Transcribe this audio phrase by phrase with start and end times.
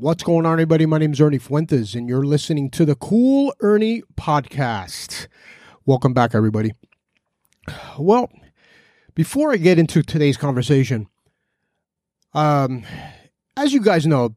[0.00, 0.86] What's going on, everybody?
[0.86, 5.26] My name is Ernie Fuentes, and you're listening to the Cool Ernie Podcast.
[5.86, 6.70] Welcome back, everybody.
[7.98, 8.30] Well,
[9.16, 11.08] before I get into today's conversation,
[12.32, 12.84] um,
[13.56, 14.36] as you guys know,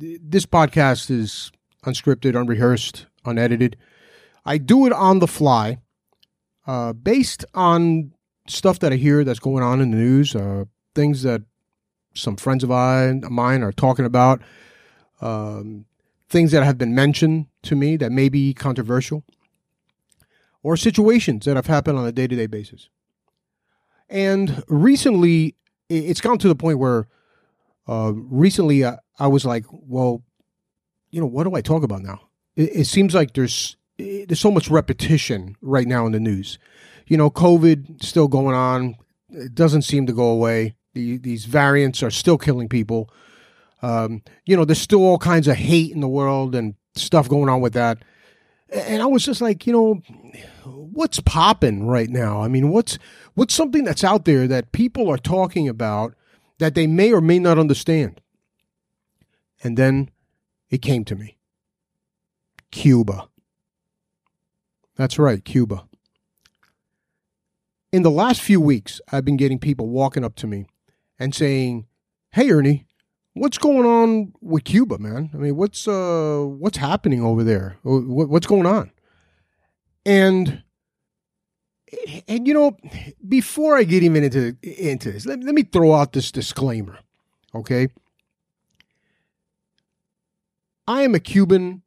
[0.00, 1.52] th- this podcast is
[1.84, 3.76] unscripted, unrehearsed, unedited.
[4.46, 5.80] I do it on the fly,
[6.66, 8.12] uh, based on
[8.48, 10.64] stuff that I hear that's going on in the news, uh,
[10.94, 11.42] things that
[12.14, 14.40] some friends of mine are talking about
[15.24, 15.86] um,
[16.28, 19.24] things that have been mentioned to me that may be controversial,
[20.62, 22.88] or situations that have happened on a day to day basis.
[24.08, 25.56] And recently,
[25.88, 27.08] it's gone to the point where
[27.88, 30.22] uh, recently I, I, was like, well,
[31.10, 32.20] you know, what do I talk about now?
[32.54, 36.58] It, it seems like there's there's so much repetition right now in the news.
[37.06, 38.96] You know, COVID still going on.
[39.30, 40.76] It doesn't seem to go away.
[40.94, 43.10] The, these variants are still killing people.
[43.84, 47.50] Um, you know, there's still all kinds of hate in the world and stuff going
[47.50, 47.98] on with that.
[48.72, 49.94] And I was just like, you know,
[50.64, 52.40] what's popping right now?
[52.40, 52.98] I mean, what's
[53.34, 56.14] what's something that's out there that people are talking about
[56.60, 58.22] that they may or may not understand?
[59.62, 60.10] And then
[60.70, 61.36] it came to me.
[62.70, 63.28] Cuba.
[64.96, 65.84] That's right, Cuba.
[67.92, 70.68] In the last few weeks, I've been getting people walking up to me
[71.18, 71.86] and saying,
[72.30, 72.86] Hey, Ernie,
[73.34, 75.30] what's going on with Cuba, man?
[75.34, 77.76] I mean, what's uh, what's happening over there?
[77.82, 78.90] What's going on?
[80.06, 80.62] And
[82.26, 82.76] and you know,
[83.28, 86.98] before I get even into into this, let, let me throw out this disclaimer,
[87.54, 87.88] okay?
[90.86, 91.82] I am a Cuban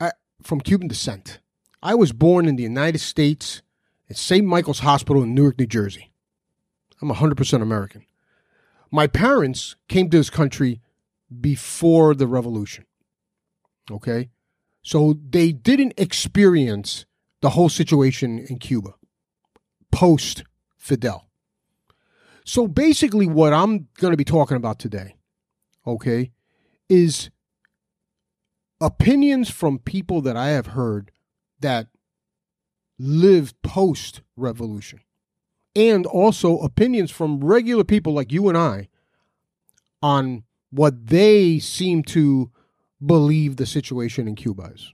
[0.00, 0.10] uh,
[0.42, 1.40] from Cuban descent.
[1.82, 3.62] I was born in the United States
[4.10, 4.46] at St.
[4.46, 6.12] Michael's Hospital in Newark, New Jersey.
[7.00, 8.04] I'm 100% American.
[8.90, 10.80] My parents came to this country
[11.40, 12.84] before the revolution.
[13.90, 14.30] Okay?
[14.82, 17.06] So they didn't experience
[17.40, 18.94] the whole situation in Cuba
[19.92, 20.42] post
[20.76, 21.28] Fidel.
[22.44, 25.16] So basically, what I'm going to be talking about today,
[25.86, 26.32] okay,
[26.88, 27.30] is
[28.80, 31.12] opinions from people that I have heard
[31.60, 31.86] that
[32.98, 35.00] lived post revolution,
[35.76, 38.88] and also opinions from regular people like you and I
[40.02, 40.42] on
[40.72, 42.50] what they seem to
[43.04, 44.92] believe the situation in Cuba is.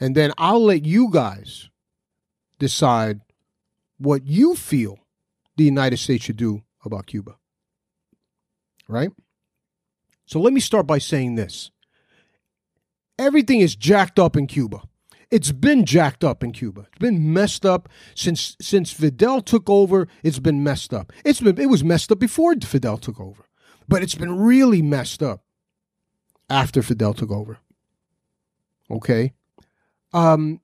[0.00, 1.70] And then I'll let you guys
[2.58, 3.20] decide
[3.98, 4.98] what you feel
[5.56, 7.36] the United States should do about Cuba.
[8.88, 9.10] Right?
[10.26, 11.70] So let me start by saying this
[13.18, 14.82] everything is jacked up in Cuba.
[15.30, 16.86] It's been jacked up in Cuba.
[16.88, 20.08] It's been messed up since since Fidel took over.
[20.24, 21.12] It's been messed up.
[21.24, 23.46] It's been it was messed up before Fidel took over
[23.88, 25.42] but it's been really messed up
[26.48, 27.58] after Fidel took over.
[28.90, 29.32] Okay?
[30.12, 30.60] Um,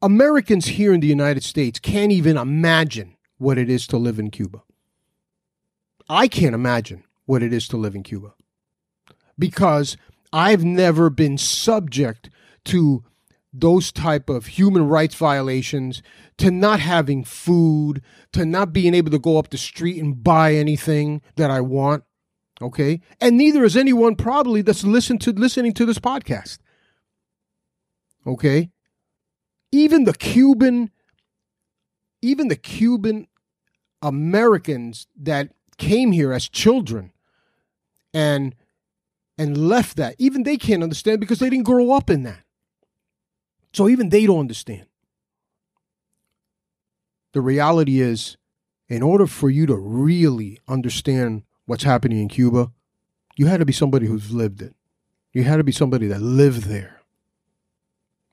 [0.00, 4.30] Americans here in the United States can't even imagine what it is to live in
[4.30, 4.62] Cuba.
[6.08, 8.34] I can't imagine what it is to live in Cuba
[9.38, 9.96] because
[10.32, 12.30] I've never been subject
[12.66, 13.04] to
[13.52, 16.02] those type of human rights violations
[16.38, 18.02] to not having food
[18.32, 22.04] to not being able to go up the street and buy anything that i want
[22.60, 23.00] okay?
[23.20, 26.58] And neither is anyone probably that's listen to listening to this podcast
[28.26, 28.70] okay?
[29.70, 30.90] Even the cuban
[32.20, 33.26] even the cuban
[34.00, 37.12] americans that came here as children
[38.14, 38.54] and
[39.38, 42.42] and left that even they can't understand because they didn't grow up in that
[43.72, 44.86] so even they don't understand.
[47.32, 48.36] The reality is,
[48.88, 52.70] in order for you to really understand what's happening in Cuba,
[53.36, 54.74] you had to be somebody who's lived it.
[55.32, 57.00] You had to be somebody that lived there.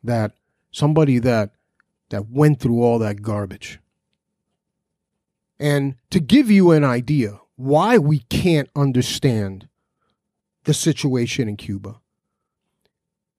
[0.03, 0.33] That
[0.71, 1.51] somebody that
[2.09, 3.79] that went through all that garbage.
[5.59, 9.67] And to give you an idea why we can't understand
[10.63, 11.99] the situation in Cuba,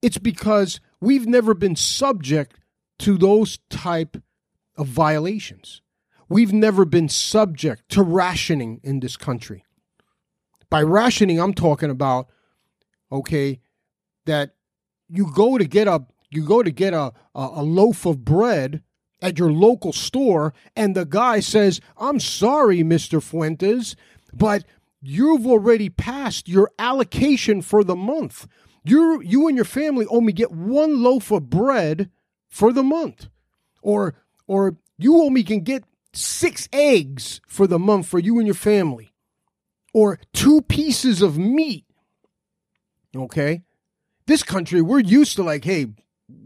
[0.02, 2.58] it's because we've never been subject
[3.00, 4.16] to those type
[4.76, 5.82] of violations.
[6.28, 9.64] We've never been subject to rationing in this country.
[10.68, 12.28] By rationing, I'm talking about,
[13.10, 13.60] okay,
[14.26, 14.54] that
[15.08, 18.84] you go to get a you go to get a, a, a loaf of bread
[19.20, 23.20] at your local store, and the guy says, I'm sorry, Mr.
[23.20, 23.96] Fuentes,
[24.32, 24.64] but
[25.02, 28.46] you've already passed your allocation for the month
[28.84, 32.10] you you and your family only get one loaf of bread
[32.48, 33.28] for the month
[33.82, 34.14] or
[34.46, 39.12] or you only can get six eggs for the month for you and your family
[39.92, 41.84] or two pieces of meat
[43.14, 43.62] Okay?
[44.26, 45.88] This country, we're used to like, hey,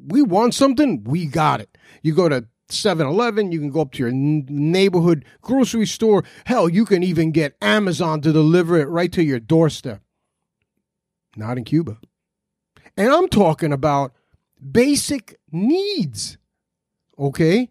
[0.06, 1.76] we want something, we got it.
[2.02, 6.24] You go to 7 Eleven, you can go up to your neighborhood grocery store.
[6.46, 10.00] Hell, you can even get Amazon to deliver it right to your doorstep.
[11.36, 11.98] Not in Cuba.
[12.96, 14.12] And I'm talking about
[14.72, 16.38] basic needs.
[17.18, 17.70] Okay?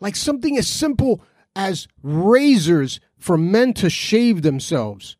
[0.00, 1.22] Like something as simple
[1.54, 5.16] as razors for men to shave themselves.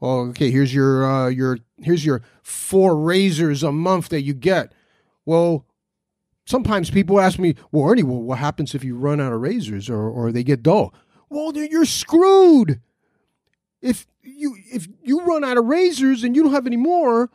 [0.00, 4.72] Oh, okay, here's your uh, your here's your four razors a month that you get.
[5.24, 5.64] Well,
[6.44, 9.88] sometimes people ask me, well, Ernie, well, what happens if you run out of razors
[9.88, 10.92] or, or they get dull?
[11.30, 12.80] Well, you're screwed.
[13.80, 17.30] If you if you run out of razors and you don't have any more,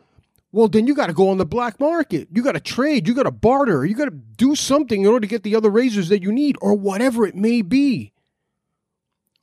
[0.51, 2.27] well, then you got to go on the black market.
[2.33, 3.07] You got to trade.
[3.07, 3.85] You got to barter.
[3.85, 6.57] You got to do something in order to get the other razors that you need
[6.61, 8.13] or whatever it may be.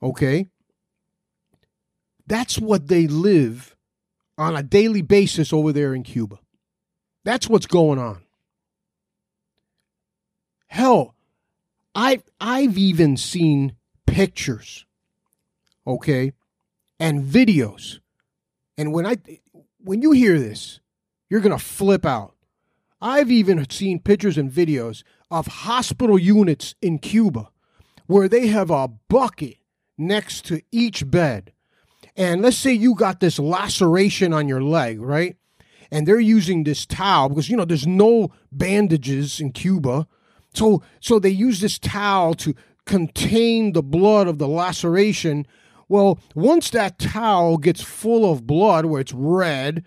[0.03, 0.47] Okay?
[2.27, 3.75] That's what they live
[4.37, 6.39] on a daily basis over there in Cuba.
[7.23, 8.21] That's what's going on.
[10.67, 11.15] Hell,
[11.95, 13.75] I I've even seen
[14.05, 14.85] pictures,
[15.85, 16.33] okay,
[16.99, 17.99] and videos.
[18.77, 19.17] And when I
[19.79, 20.81] when you hear this,
[21.29, 22.33] you're going to flip out.
[23.01, 27.49] I've even seen pictures and videos of hospital units in Cuba
[28.07, 29.57] where they have a bucket
[29.97, 31.51] next to each bed.
[32.15, 35.35] And let's say you got this laceration on your leg, right?
[35.91, 40.07] And they're using this towel because, you know, there's no bandages in Cuba.
[40.53, 45.45] So, so they use this towel to contain the blood of the laceration.
[45.87, 49.85] Well, once that towel gets full of blood, where it's red,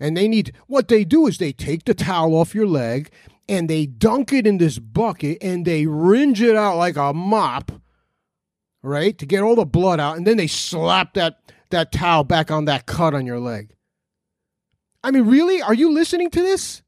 [0.00, 3.10] and they need what they do is they take the towel off your leg
[3.48, 7.72] and they dunk it in this bucket and they rinse it out like a mop,
[8.82, 11.40] right, to get all the blood out, and then they slap that
[11.70, 13.74] that towel back on that cut on your leg.
[15.04, 15.60] I mean, really?
[15.62, 16.82] Are you listening to this?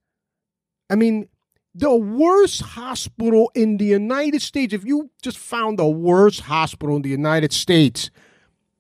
[0.89, 1.29] I mean,
[1.75, 7.03] the worst hospital in the United States, if you just found the worst hospital in
[7.03, 8.11] the United States,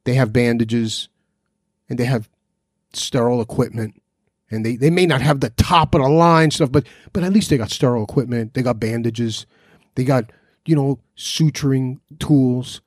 [0.05, 1.09] they have bandages
[1.89, 2.29] and they have
[2.93, 4.00] sterile equipment
[4.51, 7.33] and they, they may not have the top of the line stuff, but but at
[7.33, 9.47] least they got sterile equipment, they got bandages,
[9.95, 10.31] they got
[10.67, 12.81] you know suturing tools.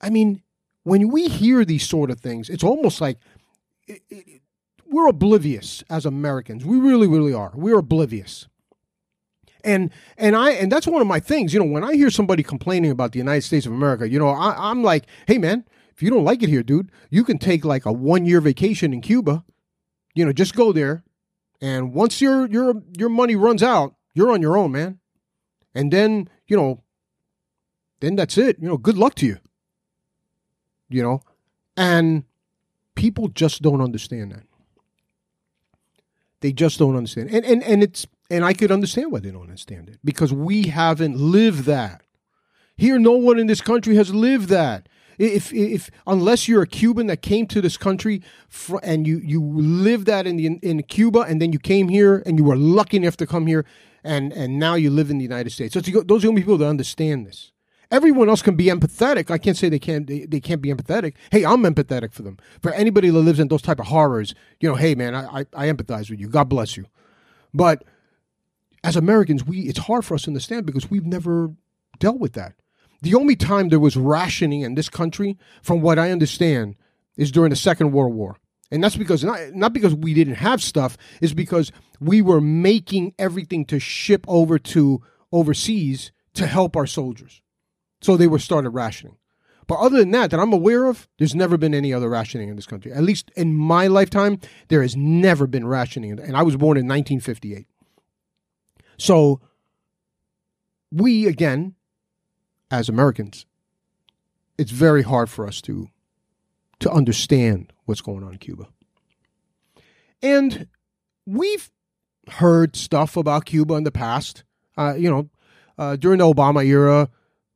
[0.00, 0.42] I mean,
[0.82, 3.18] when we hear these sort of things, it's almost like
[3.88, 4.42] it, it,
[4.86, 6.64] we're oblivious as Americans.
[6.64, 7.52] We really, really are.
[7.54, 8.46] We're oblivious.
[9.64, 11.52] And and I and that's one of my things.
[11.52, 14.28] You know, when I hear somebody complaining about the United States of America, you know,
[14.28, 17.64] I, I'm like, hey man, if you don't like it here, dude, you can take
[17.64, 19.44] like a one year vacation in Cuba
[20.16, 21.04] you know, just go there,
[21.60, 24.98] and once your your your money runs out, you're on your own, man.
[25.74, 26.82] And then you know,
[28.00, 28.56] then that's it.
[28.58, 29.36] You know, good luck to you.
[30.88, 31.20] You know,
[31.76, 32.24] and
[32.94, 34.44] people just don't understand that.
[36.40, 39.42] They just don't understand, and and and it's and I could understand why they don't
[39.42, 42.02] understand it because we haven't lived that.
[42.78, 44.88] Here, no one in this country has lived that.
[45.18, 49.42] If, if unless you're a Cuban that came to this country fr- and you you
[49.42, 52.98] lived that in the in Cuba and then you came here and you were lucky
[52.98, 53.64] enough to come here
[54.04, 55.74] and and now you live in the United States.
[55.74, 57.52] So those are the only people that understand this.
[57.90, 59.30] Everyone else can be empathetic.
[59.30, 61.14] I can't say they can't they, they can't be empathetic.
[61.30, 62.36] Hey, I'm empathetic for them.
[62.60, 65.46] For anybody that lives in those type of horrors, you know, hey man, I, I,
[65.54, 66.28] I empathize with you.
[66.28, 66.86] God bless you.
[67.54, 67.84] But
[68.82, 71.52] as Americans, we it's hard for us to understand because we've never
[71.98, 72.54] dealt with that.
[73.02, 76.76] The only time there was rationing in this country, from what I understand,
[77.16, 78.36] is during the Second World War.
[78.70, 83.14] And that's because not, not because we didn't have stuff, is because we were making
[83.18, 87.40] everything to ship over to overseas to help our soldiers.
[88.00, 89.16] So they were started rationing.
[89.66, 92.56] But other than that, that I'm aware of, there's never been any other rationing in
[92.56, 92.92] this country.
[92.92, 94.38] At least in my lifetime,
[94.68, 96.18] there has never been rationing.
[96.20, 97.66] And I was born in 1958.
[98.98, 99.40] So
[100.92, 101.74] we, again,
[102.70, 103.46] as Americans,
[104.58, 105.88] it's very hard for us to
[106.78, 108.68] to understand what's going on in Cuba.
[110.22, 110.66] And
[111.24, 111.70] we've
[112.28, 114.44] heard stuff about Cuba in the past.
[114.76, 115.30] Uh, you know,
[115.78, 117.08] uh, during the Obama era,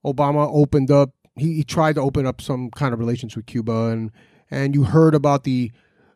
[0.05, 1.11] Obama opened up.
[1.37, 4.11] He, he, tried to open up some kind of relations with Cuba, and
[4.50, 5.71] and you heard about the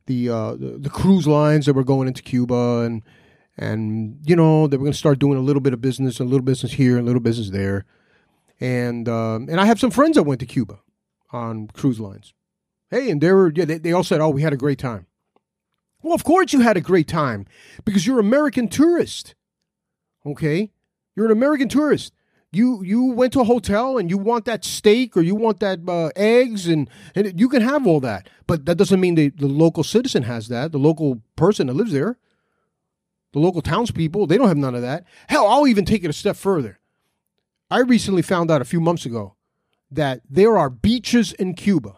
[0.07, 3.03] the uh, the, the cruise lines that were going into Cuba, and
[3.57, 6.25] and you know they were going to start doing a little bit of business, a
[6.25, 7.85] little business here, a little business there
[8.61, 10.81] and um, and I have some friends that went to Cuba
[11.33, 12.33] on cruise lines.
[12.91, 15.07] Hey, and they were yeah, they, they all said, "Oh, we had a great time."
[16.03, 17.47] Well, of course you had a great time
[17.85, 19.35] because you're American tourist.
[20.27, 20.71] Okay,
[21.17, 22.13] you're an American tourist.
[22.53, 25.81] You you went to a hotel and you want that steak or you want that
[25.89, 29.49] uh, eggs and, and you can have all that, but that doesn't mean the, the
[29.49, 30.71] local citizen has that.
[30.71, 32.17] The local person that lives there,
[33.33, 35.05] the local townspeople, they don't have none of that.
[35.29, 36.79] Hell, I'll even take it a step further.
[37.75, 39.35] I recently found out a few months ago
[39.91, 41.97] that there are beaches in Cuba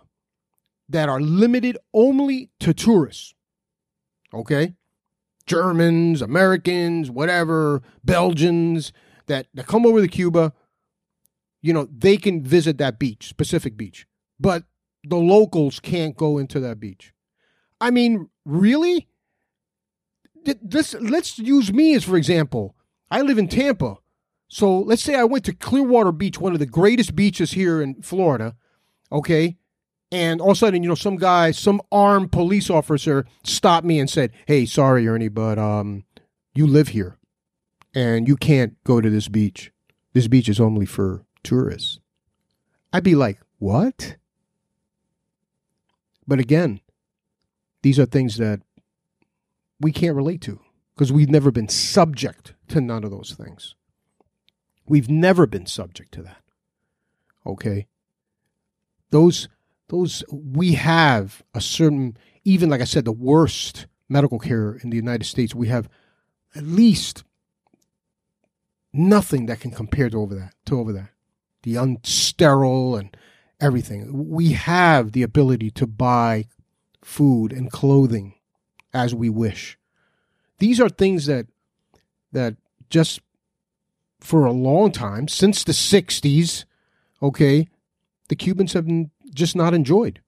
[0.88, 3.34] that are limited only to tourists.
[4.32, 4.72] Okay?
[5.46, 8.90] Germans, Americans, whatever, Belgians
[9.26, 10.54] that, that come over to Cuba,
[11.60, 14.06] you know, they can visit that beach, specific beach.
[14.40, 14.64] But
[15.04, 17.12] the locals can't go into that beach.
[17.82, 19.08] I mean, really?
[20.42, 22.76] This let's use me as for example.
[23.10, 23.98] I live in Tampa.
[24.48, 28.02] So let's say I went to Clearwater Beach, one of the greatest beaches here in
[28.02, 28.54] Florida,
[29.10, 29.56] okay?
[30.12, 33.98] And all of a sudden, you know, some guy, some armed police officer stopped me
[33.98, 36.04] and said, Hey, sorry, Ernie, but um,
[36.54, 37.18] you live here
[37.94, 39.72] and you can't go to this beach.
[40.12, 41.98] This beach is only for tourists.
[42.92, 44.16] I'd be like, What?
[46.28, 46.80] But again,
[47.82, 48.60] these are things that
[49.80, 50.60] we can't relate to
[50.94, 53.74] because we've never been subject to none of those things.
[54.88, 56.42] We've never been subject to that.
[57.44, 57.86] Okay?
[59.10, 59.48] Those
[59.88, 64.96] those we have a certain even like I said the worst medical care in the
[64.96, 65.88] United States we have
[66.54, 67.24] at least
[68.92, 71.10] nothing that can compare to over that to over that
[71.62, 73.16] the unsterile and
[73.60, 76.46] everything we have the ability to buy
[77.02, 78.34] food and clothing
[78.92, 79.78] as we wish
[80.58, 81.46] these are things that
[82.32, 82.56] that
[82.90, 83.20] just
[84.20, 86.64] for a long time since the 60s
[87.22, 87.68] okay
[88.28, 88.88] the Cubans have
[89.32, 90.20] just not enjoyed.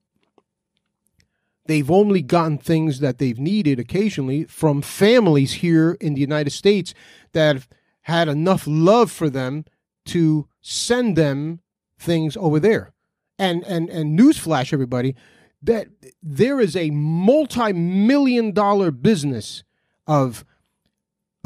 [1.67, 6.95] They've only gotten things that they've needed occasionally from families here in the United States
[7.33, 7.69] that have
[8.03, 9.67] had enough love for them
[10.07, 11.61] to send them
[11.99, 12.93] things over there.
[13.39, 15.15] And and and newsflash, everybody,
[15.63, 15.89] that
[16.23, 19.63] there is a multi-million dollar business
[20.07, 20.45] of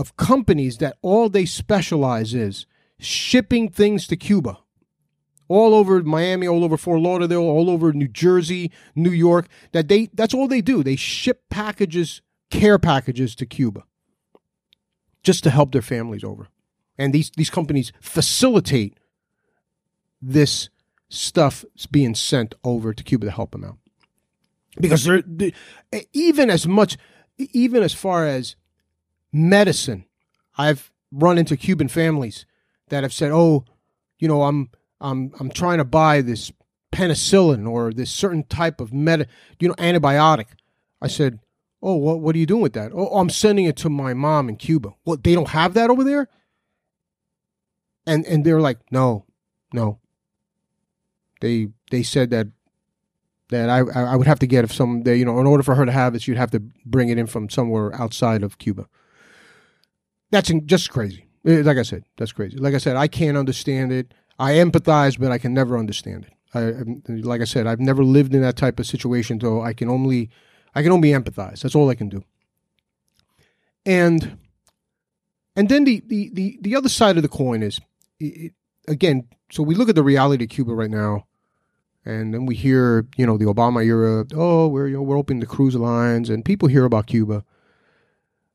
[0.02, 2.66] of companies that all they specialize is
[2.98, 4.58] shipping things to Cuba
[5.46, 10.08] all over Miami, all over Fort Lauderdale, all over New Jersey, New York, that they
[10.12, 10.82] that's all they do.
[10.82, 13.84] They ship packages, care packages to Cuba
[15.22, 16.48] just to help their families over.
[16.98, 18.98] And these these companies facilitate
[20.20, 20.68] this
[21.10, 23.78] stuff being sent over to Cuba to help them out.
[24.80, 25.52] Because they're, they,
[26.12, 26.96] even as much
[27.38, 28.56] even as far as
[29.32, 30.04] medicine,
[30.56, 32.46] I've run into Cuban families
[32.88, 33.64] that have said, "Oh,
[34.18, 34.70] you know, I'm
[35.00, 36.52] I'm I'm trying to buy this
[36.92, 39.26] penicillin or this certain type of med,
[39.58, 40.46] you know, antibiotic.
[41.00, 41.40] I said,
[41.82, 44.48] "Oh, what what are you doing with that?" "Oh, I'm sending it to my mom
[44.48, 46.28] in Cuba." What they don't have that over there?
[48.06, 49.26] And and they're like, "No,
[49.72, 49.98] no."
[51.40, 52.48] They they said that
[53.48, 55.74] that I I would have to get if some they, you know in order for
[55.74, 58.88] her to have it, she'd have to bring it in from somewhere outside of Cuba.
[60.32, 61.26] That's just crazy.
[61.46, 62.56] Eh, like I said, that's crazy.
[62.56, 64.14] Like I said, I can't understand it.
[64.38, 66.32] I empathize, but I can never understand it.
[66.54, 69.88] I, like I said, I've never lived in that type of situation, so I can
[69.88, 70.30] only,
[70.74, 71.60] I can only empathize.
[71.60, 72.24] That's all I can do.
[73.84, 74.38] And,
[75.54, 77.80] and then the the the, the other side of the coin is,
[78.18, 78.52] it,
[78.88, 81.26] again, so we look at the reality of Cuba right now,
[82.04, 84.24] and then we hear, you know, the Obama era.
[84.34, 87.44] Oh, we're you know we're opening the cruise lines, and people hear about Cuba.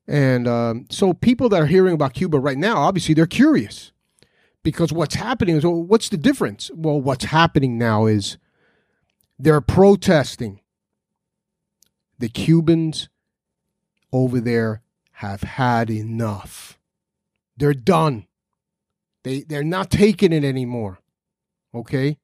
[0.08, 3.92] And um, so people that are hearing about Cuba right now, obviously, they're curious
[4.64, 6.72] because what's happening is well, what's the difference?
[6.74, 8.38] Well, what's happening now is
[9.38, 10.62] they're protesting.
[12.20, 13.10] The Cubans
[14.12, 14.82] over there
[15.14, 16.80] have had enough.
[17.58, 18.28] They're done.
[19.24, 21.00] They they're not taking it anymore.
[21.74, 22.18] Okay?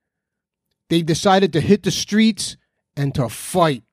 [0.89, 2.55] They decided to hit the streets
[2.95, 3.83] and to fight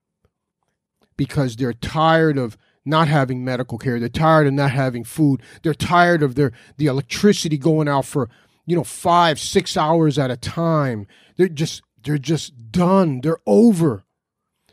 [1.17, 2.57] because they're tired of
[2.91, 3.99] not having medical care.
[3.99, 5.43] They're tired of not having food.
[5.63, 8.29] They're tired of their the electricity going out for
[8.67, 11.07] you know five six hours at a time.
[11.37, 13.21] They're just they're just done.
[13.23, 14.05] They're over.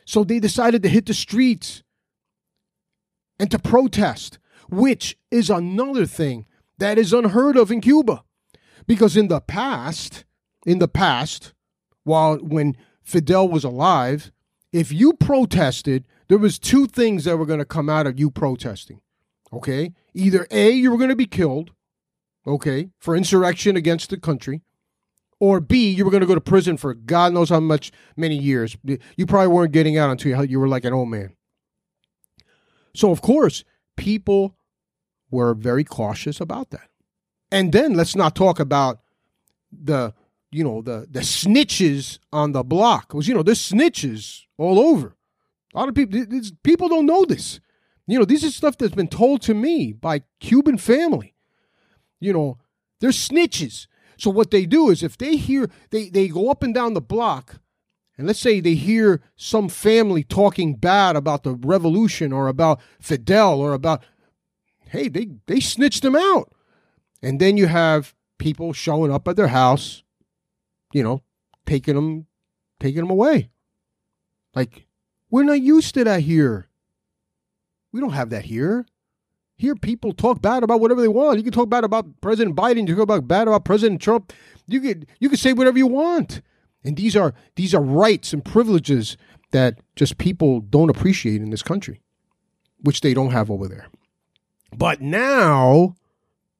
[0.05, 1.83] So they decided to hit the streets
[3.39, 6.45] and to protest, which is another thing
[6.77, 8.23] that is unheard of in Cuba.
[8.85, 10.23] Because in the past,
[10.65, 11.53] in the past,
[12.03, 14.31] while when Fidel was alive,
[14.71, 18.29] if you protested, there was two things that were going to come out of you
[18.29, 19.01] protesting.
[19.51, 19.93] Okay?
[20.13, 21.71] Either A, you were going to be killed,
[22.45, 24.61] okay, for insurrection against the country,
[25.39, 28.35] or B, you were going to go to prison for God knows how much many
[28.35, 28.75] years.
[29.15, 31.35] You probably weren't getting out until you were like an old man.
[32.95, 33.63] So, of course,
[33.95, 34.55] people
[35.29, 36.89] were very cautious about that.
[37.51, 38.99] And then let's not talk about
[39.71, 40.13] the
[40.51, 45.16] you know the the snitches on the block was you know there's snitches all over.
[45.77, 47.59] A lot of people people don't know this.
[48.07, 51.35] You know, this is stuff that's been told to me by Cuban family.
[52.19, 52.57] You know,
[52.99, 53.85] they're snitches.
[54.17, 57.01] So what they do is if they hear they they go up and down the
[57.01, 57.59] block
[58.17, 63.61] and let's say they hear some family talking bad about the revolution or about Fidel
[63.61, 64.03] or about
[64.89, 66.51] hey, they they snitched them out.
[67.21, 70.01] And then you have people showing up at their house,
[70.91, 71.21] you know,
[71.67, 72.25] taking them
[72.79, 73.51] taking them away.
[74.55, 74.86] Like
[75.29, 76.67] we're not used to that here.
[77.91, 78.85] We don't have that here.
[79.57, 81.37] Here, people talk bad about whatever they want.
[81.37, 82.87] You can talk bad about President Biden.
[82.87, 84.31] You can talk bad about President Trump.
[84.67, 86.41] You could you can say whatever you want.
[86.83, 89.17] And these are these are rights and privileges
[89.51, 92.01] that just people don't appreciate in this country,
[92.81, 93.87] which they don't have over there.
[94.75, 95.95] But now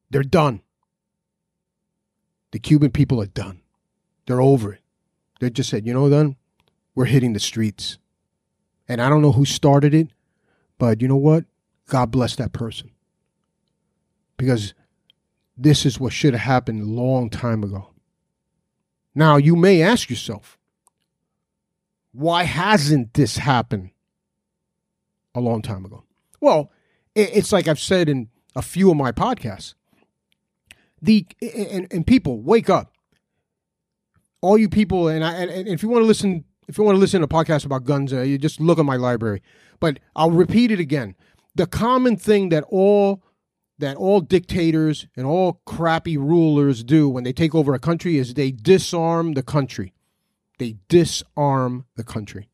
[0.09, 0.61] they're done.
[2.51, 3.61] The Cuban people are done.
[4.25, 4.81] They're over it.
[5.39, 6.35] They just said, you know, then
[6.95, 7.97] we're hitting the streets.
[8.87, 10.09] And I don't know who started it,
[10.77, 11.45] but you know what?
[11.89, 12.91] God bless that person.
[14.37, 14.73] Because
[15.57, 17.89] this is what should have happened a long time ago.
[19.15, 20.57] Now, you may ask yourself,
[22.11, 23.91] why hasn't this happened
[25.33, 26.03] a long time ago?
[26.39, 26.71] Well,
[27.15, 29.73] it's like I've said in a few of my podcasts.
[31.01, 32.91] The and, and people wake up.
[34.41, 36.99] All you people, and I and if you want to listen, if you want to
[36.99, 39.41] listen to a podcast about guns, uh, you just look at my library.
[39.79, 41.15] But I'll repeat it again
[41.57, 43.23] the common thing that all
[43.79, 48.33] that all dictators and all crappy rulers do when they take over a country is
[48.33, 49.93] they disarm the country.
[50.57, 52.49] They disarm the country.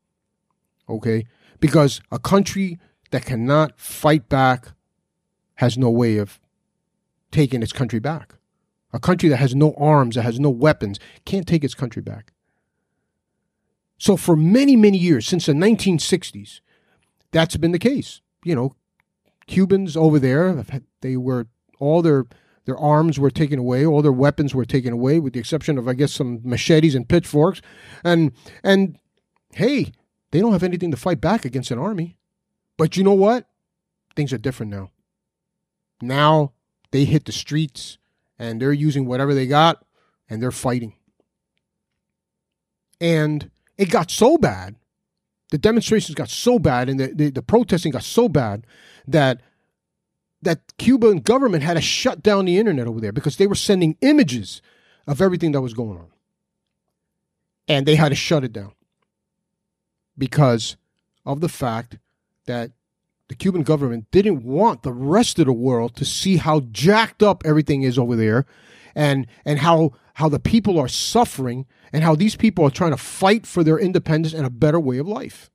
[0.89, 1.25] Okay?
[1.62, 2.77] Because a country
[3.12, 4.67] that cannot fight back
[5.55, 6.41] has no way of
[7.32, 8.36] taking its country back.
[8.91, 12.34] A country that has no arms, that has no weapons, can't take its country back.
[14.03, 16.60] So, for many, many years, since the 1960s,
[17.31, 18.19] that's been the case.
[18.43, 18.75] You know,
[19.48, 20.66] Cubans over there,
[21.00, 21.48] they were
[21.79, 22.25] all their
[22.66, 25.87] their arms were taken away, all their weapons were taken away, with the exception of
[25.87, 27.61] I guess some machetes and pitchforks,
[28.03, 29.00] and and
[29.53, 29.94] hey,
[30.31, 32.18] they don't have anything to fight back against an army.
[32.77, 33.48] But you know what?
[34.18, 34.92] Things are different now.
[36.01, 36.51] Now
[36.92, 38.00] they hit the streets
[38.37, 39.85] and they're using whatever they got
[40.29, 40.96] and they're fighting.
[43.00, 43.50] And
[43.83, 44.75] it got so bad,
[45.51, 48.65] the demonstrations got so bad and the, the, the protesting got so bad
[49.07, 49.41] that
[50.41, 53.96] that Cuban government had to shut down the internet over there because they were sending
[54.01, 54.61] images
[55.07, 56.07] of everything that was going on.
[57.67, 58.74] And they had to shut it down
[60.17, 60.75] because
[61.25, 61.98] of the fact
[62.46, 62.72] that
[63.29, 67.43] the Cuban government didn't want the rest of the world to see how jacked up
[67.46, 68.46] everything is over there
[68.96, 72.98] and and how how the people are suffering and how these people are trying to
[72.98, 75.51] fight for their independence and a better way of life.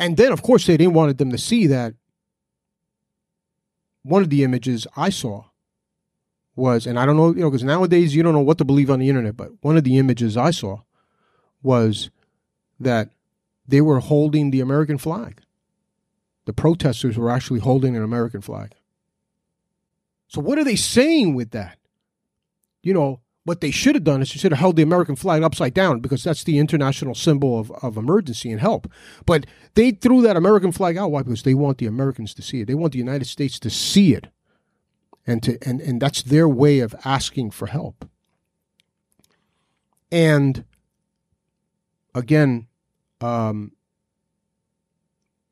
[0.00, 1.94] And then, of course, they didn't want them to see that
[4.02, 5.44] one of the images I saw
[6.56, 8.90] was, and I don't know, you know, because nowadays you don't know what to believe
[8.90, 10.80] on the internet, but one of the images I saw
[11.62, 12.10] was
[12.80, 13.10] that
[13.66, 15.40] they were holding the American flag.
[16.44, 18.74] The protesters were actually holding an American flag.
[20.28, 21.78] So, what are they saying with that?
[22.84, 25.42] You know, what they should have done is they should have held the American flag
[25.42, 28.90] upside down because that's the international symbol of, of emergency and help.
[29.26, 31.10] But they threw that American flag out.
[31.10, 31.22] Why?
[31.22, 32.66] Because they want the Americans to see it.
[32.66, 34.28] They want the United States to see it.
[35.26, 38.08] And to and, and that's their way of asking for help.
[40.12, 40.64] And
[42.14, 42.66] again,
[43.22, 43.72] um,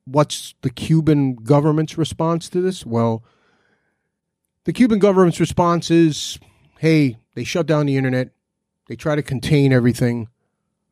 [0.05, 2.85] what's the Cuban government's response to this?
[2.85, 3.25] Well,
[4.65, 6.39] the Cuban government's response is
[6.79, 8.31] hey, they shut down the internet.
[8.89, 10.29] They try to contain everything.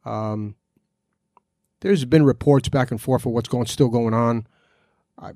[0.05, 0.55] Um,
[1.81, 4.47] there's been reports back and forth of what's going still going on.
[5.19, 5.33] I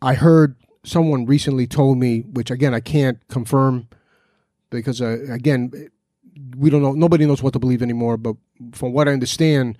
[0.00, 3.88] I heard someone recently told me, which again I can't confirm
[4.70, 5.90] because uh, again
[6.56, 6.92] we don't know.
[6.92, 8.16] Nobody knows what to believe anymore.
[8.16, 8.36] But
[8.72, 9.78] from what I understand,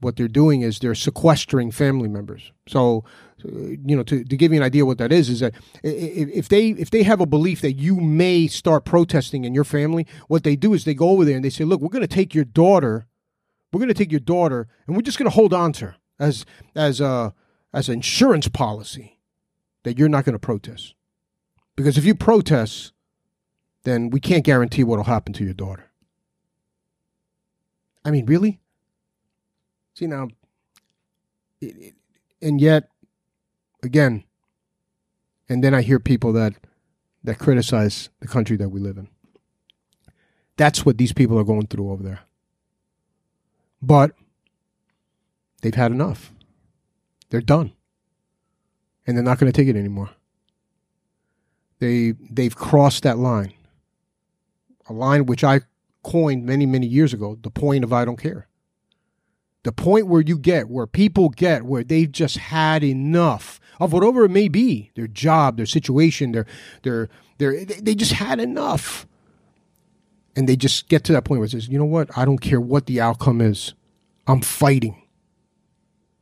[0.00, 2.52] what they're doing is they're sequestering family members.
[2.68, 3.04] So,
[3.44, 3.48] uh,
[3.84, 6.68] you know, to, to give you an idea what that is, is that if they
[6.70, 10.56] if they have a belief that you may start protesting in your family, what they
[10.56, 12.44] do is they go over there and they say, "Look, we're going to take your
[12.44, 13.06] daughter,
[13.72, 15.96] we're going to take your daughter, and we're just going to hold on to her
[16.18, 17.34] as as a
[17.72, 19.18] as an insurance policy
[19.82, 20.94] that you're not going to protest,
[21.76, 22.92] because if you protest,
[23.82, 25.90] then we can't guarantee what will happen to your daughter."
[28.04, 28.60] I mean, really?
[29.98, 30.28] See now,
[31.60, 31.94] it, it,
[32.40, 32.88] and yet,
[33.82, 34.22] again,
[35.48, 36.54] and then I hear people that
[37.24, 39.08] that criticize the country that we live in.
[40.56, 42.20] That's what these people are going through over there.
[43.82, 44.12] But
[45.62, 46.32] they've had enough.
[47.30, 47.72] They're done.
[49.04, 50.10] And they're not going to take it anymore.
[51.80, 53.52] They they've crossed that line.
[54.88, 55.62] A line which I
[56.04, 58.46] coined many, many years ago, the point of I don't care.
[59.64, 64.24] The point where you get, where people get, where they've just had enough of whatever
[64.24, 66.46] it may be, their job, their situation, their
[66.82, 69.06] their their they just had enough.
[70.36, 72.38] And they just get to that point where it says, you know what, I don't
[72.38, 73.74] care what the outcome is.
[74.26, 75.02] I'm fighting.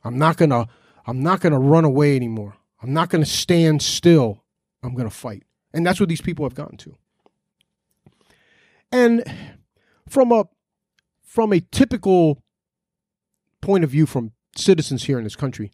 [0.03, 0.67] I'm not gonna
[1.05, 2.55] I'm not gonna run away anymore.
[2.81, 4.43] I'm not gonna stand still.
[4.81, 5.43] I'm gonna fight.
[5.73, 6.95] And that's what these people have gotten to.
[8.91, 9.23] And
[10.07, 10.45] from a
[11.21, 12.41] from a typical
[13.67, 15.71] point of view from citizens here in this country,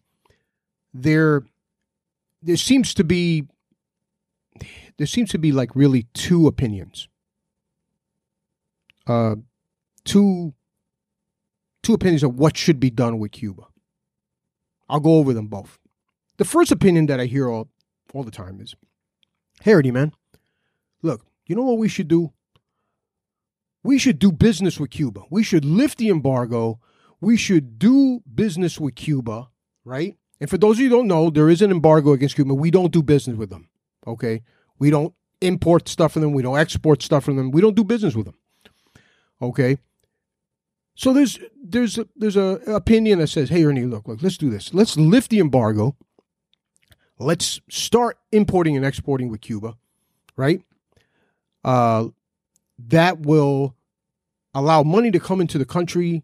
[0.92, 1.44] there
[2.42, 3.46] there seems to be
[4.98, 7.08] there seems to be like really two opinions.
[9.06, 9.36] Uh
[10.04, 10.54] two
[11.84, 13.62] two opinions of what should be done with Cuba.
[14.88, 15.78] I'll go over them both.
[16.38, 17.68] The first opinion that I hear all,
[18.12, 18.74] all the time is
[19.60, 20.12] Harity, man,
[21.00, 22.32] look, you know what we should do?
[23.84, 25.22] We should do business with Cuba.
[25.30, 26.80] We should lift the embargo.
[27.24, 29.48] We should do business with Cuba,
[29.84, 30.16] right?
[30.40, 32.54] And for those of you who don't know, there is an embargo against Cuba.
[32.54, 33.68] We don't do business with them.
[34.06, 34.42] Okay?
[34.78, 36.32] We don't import stuff from them.
[36.32, 37.50] We don't export stuff from them.
[37.50, 38.36] We don't do business with them.
[39.40, 39.78] Okay?
[40.94, 44.50] So there's there's a, there's a opinion that says, "Hey, Ernie, look, look, let's do
[44.50, 44.72] this.
[44.72, 45.96] Let's lift the embargo.
[47.18, 49.76] Let's start importing and exporting with Cuba,
[50.36, 50.62] right?
[51.64, 52.08] Uh,
[52.78, 53.74] that will
[54.52, 56.22] allow money to come into the country,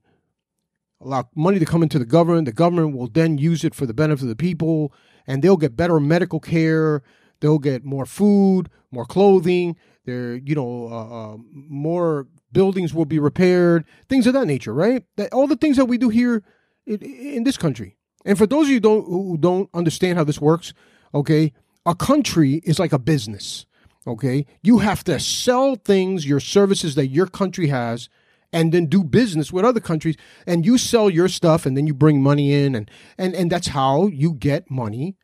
[1.01, 2.47] allow money to come into the government.
[2.47, 4.93] The government will then use it for the benefit of the people,
[5.27, 7.03] and they'll get better medical care.
[7.41, 9.77] They'll get more food, more clothing.
[10.05, 15.05] There, you know, uh, uh, more buildings will be repaired, things of that nature, right?
[15.17, 16.43] That, all the things that we do here
[16.87, 17.97] in, in this country.
[18.25, 20.73] And for those of you don't, who don't understand how this works,
[21.15, 21.53] okay,
[21.87, 23.67] a country is like a business.
[24.07, 28.09] Okay, you have to sell things, your services that your country has,
[28.53, 30.17] and then do business with other countries.
[30.47, 33.69] And you sell your stuff, and then you bring money in, and and and that's
[33.69, 35.17] how you get money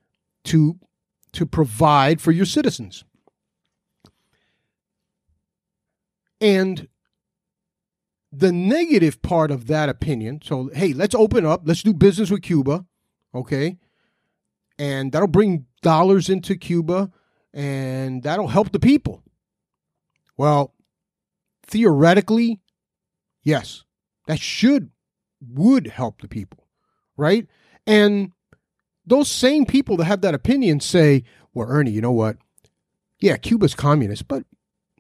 [0.45, 0.79] to
[1.33, 3.05] to provide for your citizens.
[6.41, 6.89] And
[8.33, 12.43] the negative part of that opinion so hey let's open up let's do business with
[12.43, 12.85] cuba
[13.35, 13.79] okay
[14.79, 17.11] and that'll bring dollars into cuba
[17.55, 19.23] and that'll help the people
[20.37, 20.75] well
[21.63, 22.61] theoretically
[23.47, 23.85] yes
[24.27, 24.91] that should
[25.41, 26.67] would help the people
[27.17, 27.47] right
[27.87, 28.33] and
[29.07, 31.23] those same people that have that opinion say
[31.55, 32.37] well ernie you know what
[33.21, 34.45] yeah cuba's communist but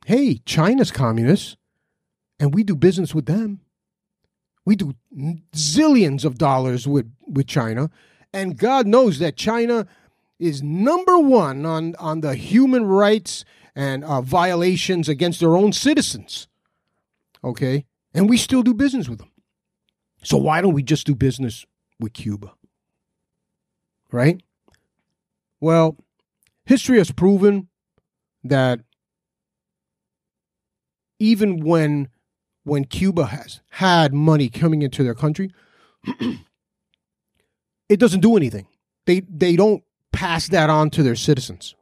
[0.06, 1.58] hey china's communist
[2.38, 3.60] and we do business with them.
[4.64, 4.94] We do
[5.54, 7.90] zillions of dollars with, with China,
[8.32, 9.86] and God knows that China
[10.38, 16.48] is number one on, on the human rights and uh, violations against their own citizens.
[17.44, 17.86] Okay?
[18.16, 19.30] And we still do business with them.
[20.24, 21.66] So why don't we just do business
[22.00, 22.54] with Cuba?
[24.10, 24.42] Right?
[25.60, 25.98] Well,
[26.64, 27.68] history has proven
[28.42, 28.80] that
[31.18, 32.08] even when
[32.64, 35.52] when Cuba has had money coming into their country,
[37.88, 38.66] it doesn't do anything.
[39.04, 41.74] They they don't pass that on to their citizens.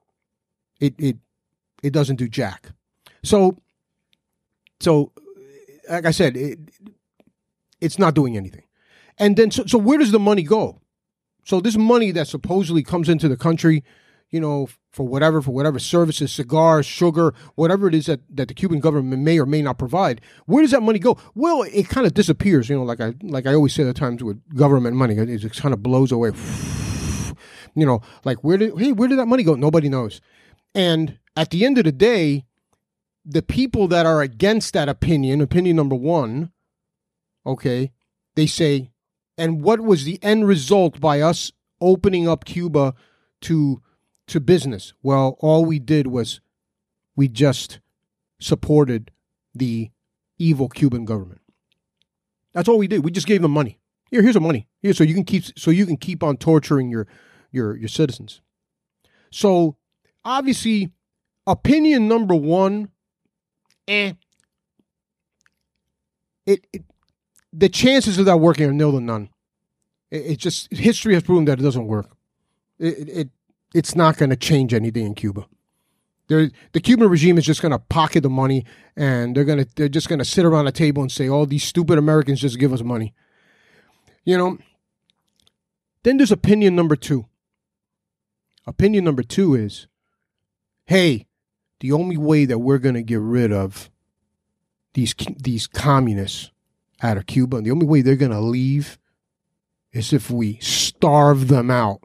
[0.80, 1.16] It it
[1.82, 2.72] it doesn't do jack.
[3.22, 3.56] So
[4.80, 5.12] so
[5.88, 6.58] like I said, it,
[7.80, 8.64] it's not doing anything.
[9.18, 10.80] And then so, so where does the money go?
[11.44, 13.84] So this money that supposedly comes into the country
[14.34, 18.54] you know, for whatever, for whatever services, cigars, sugar, whatever it is that, that the
[18.54, 21.16] Cuban government may or may not provide, where does that money go?
[21.36, 24.24] Well, it kind of disappears, you know, like I like I always say at times
[24.24, 26.32] with government money, it, it kind of blows away.
[27.76, 29.54] You know, like where did hey, where did that money go?
[29.54, 30.20] Nobody knows.
[30.74, 32.44] And at the end of the day,
[33.24, 36.52] the people that are against that opinion, opinion number one,
[37.46, 37.92] okay,
[38.34, 38.90] they say,
[39.38, 42.94] and what was the end result by us opening up Cuba
[43.42, 43.82] to
[44.26, 44.94] to business.
[45.02, 46.40] Well, all we did was
[47.14, 47.80] we just
[48.40, 49.10] supported
[49.54, 49.90] the
[50.38, 51.42] evil Cuban government.
[52.54, 53.04] That's all we did.
[53.04, 53.78] We just gave them money.
[54.10, 54.68] Here, here's the money.
[54.80, 57.06] Here, so you can keep so you can keep on torturing your
[57.50, 58.40] your your citizens.
[59.30, 59.76] So
[60.24, 60.92] obviously,
[61.46, 62.90] opinion number one,
[63.88, 64.12] eh.
[66.46, 66.84] It, it
[67.52, 69.30] the chances of that working are nil to none.
[70.10, 72.16] It, it just history has proven that it doesn't work.
[72.78, 73.30] It, it
[73.74, 75.46] it's not going to change anything in Cuba.
[76.28, 78.64] They're, the Cuban regime is just going to pocket the money,
[78.96, 81.44] and they're going to they're just going to sit around a table and say, "Oh,
[81.44, 83.14] these stupid Americans just give us money."
[84.24, 84.58] You know.
[86.02, 87.26] Then there's opinion number two.
[88.66, 89.86] Opinion number two is,
[90.86, 91.26] "Hey,
[91.84, 93.90] the only way that we're going to get rid of
[94.94, 96.50] these these communists
[97.02, 98.96] out of Cuba, and the only way they're going to leave,
[99.92, 102.00] is if we starve them out."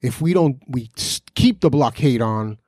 [0.00, 0.90] if we don't we
[1.34, 2.58] keep the blockade on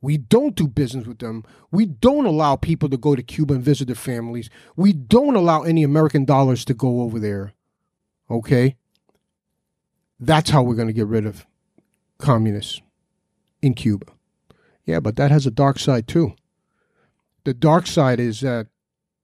[0.00, 3.62] we don't do business with them we don't allow people to go to cuba and
[3.62, 7.52] visit their families we don't allow any american dollars to go over there
[8.30, 8.74] okay
[10.18, 11.44] that's how we're going to get rid of
[12.16, 12.80] communists
[13.60, 14.06] in cuba
[14.84, 16.34] yeah but that has a dark side too
[17.44, 18.68] the dark side is that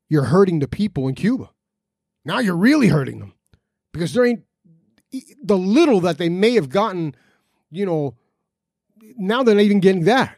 [0.09, 1.51] you're hurting the people in cuba
[2.25, 3.33] now you're really hurting them
[3.93, 4.45] because there ain't
[5.43, 7.15] the little that they may have gotten
[7.71, 8.15] you know,
[9.17, 10.37] now they're not even getting that.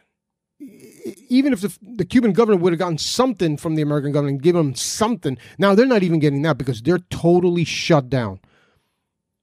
[1.29, 4.55] Even if the, the Cuban government would have gotten something from the American government, give
[4.55, 8.39] them something, now they're not even getting that because they're totally shut down.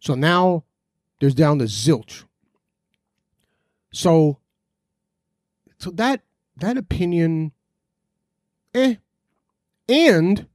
[0.01, 0.64] So now
[1.21, 2.25] there's down to zilch.
[3.93, 4.38] So,
[5.79, 6.23] so that
[6.57, 7.53] that opinion,
[8.75, 8.97] eh,
[9.88, 10.47] and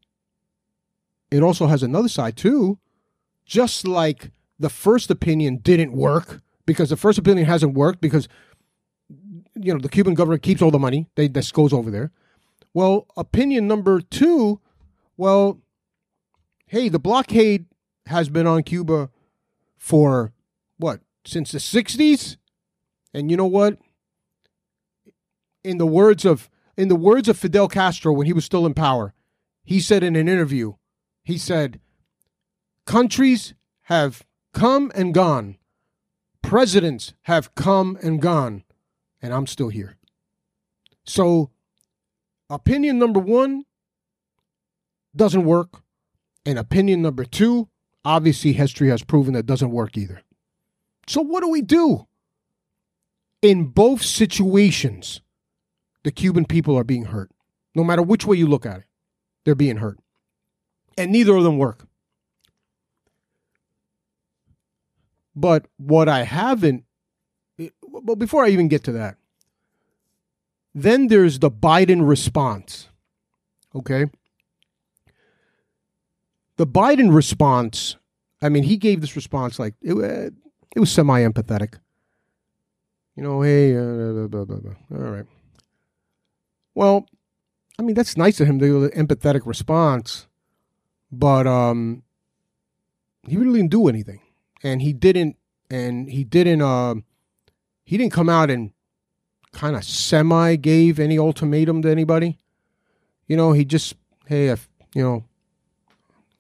[1.32, 2.80] it also has another side too.
[3.46, 8.28] Just like the first opinion didn't work because the first opinion hasn't worked because
[9.56, 11.08] you know the Cuban government keeps all the money.
[11.16, 12.12] They this goes over there.
[12.74, 14.60] Well, opinion number two,
[15.16, 15.60] well,
[16.68, 17.66] hey, the blockade
[18.08, 19.10] has been on Cuba
[19.78, 20.34] for
[20.78, 22.38] what since the '60s,
[23.14, 23.78] and you know what?
[25.64, 28.74] In the words of in the words of Fidel Castro when he was still in
[28.74, 29.14] power,
[29.64, 30.74] he said in an interview,
[31.24, 31.80] he said,
[32.86, 35.58] "Countries have come and gone,
[36.44, 38.64] Presidents have come and gone,
[39.22, 39.98] and I'm still here.
[41.06, 41.50] So,
[42.50, 43.64] opinion number one
[45.16, 45.82] doesn't work.
[46.46, 47.70] And opinion number two,
[48.04, 50.22] obviously, history has proven that doesn't work either.
[51.08, 52.08] So, what do we do?
[53.42, 55.22] In both situations,
[56.04, 57.32] the Cuban people are being hurt.
[57.76, 58.86] No matter which way you look at it,
[59.44, 60.00] they're being hurt.
[60.98, 61.88] And neither of them work.
[65.36, 66.84] But what I haven't,
[67.82, 69.18] well, before I even get to that,
[70.76, 72.90] then there's the Biden response.
[73.76, 74.06] Okay.
[76.58, 77.96] The Biden response,
[78.42, 79.94] I mean, he gave this response like it,
[80.76, 81.80] it was semi empathetic.
[83.16, 85.26] You know, hey, uh, blah, blah, blah, all right.
[86.76, 87.08] Well,
[87.80, 90.28] I mean, that's nice of him to give an empathetic response,
[91.12, 92.04] but um,
[93.28, 94.20] he really didn't do anything
[94.64, 95.38] and he didn't
[95.70, 96.96] and he didn't uh,
[97.84, 98.72] he didn't come out and
[99.52, 102.38] kind of semi gave any ultimatum to anybody.
[103.28, 104.48] You know, he just hey,
[104.96, 105.26] you know,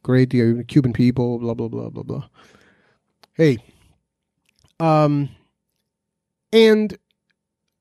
[0.01, 2.27] great the Cuban people, blah blah blah blah blah.
[3.33, 3.57] Hey,
[4.79, 5.29] um,
[6.51, 6.97] and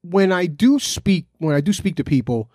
[0.03, 2.51] when I do speak, when I do speak to people